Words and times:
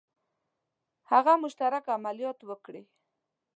هغه 1.11 1.33
مشترک 1.43 1.83
عملیات 1.95 2.39
وکړي. 2.45 2.81